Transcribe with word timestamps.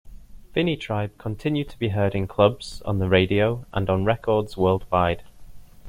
Finitribe 0.55 1.15
continue 1.19 1.63
to 1.63 1.77
be 1.77 1.89
heard 1.89 2.15
in 2.15 2.25
clubs, 2.27 2.81
on 2.85 2.97
the 2.97 3.07
radio 3.07 3.67
and 3.71 3.87
on 3.87 4.03
records 4.03 4.57
worldwide. 4.57 5.21